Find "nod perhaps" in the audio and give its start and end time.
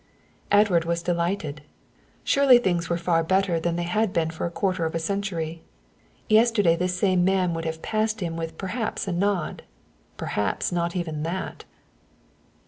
9.11-10.71